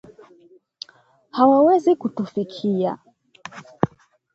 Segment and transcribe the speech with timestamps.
[1.37, 2.97] hawawezi kutufikia